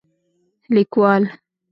[0.73, 1.23] لیکوال: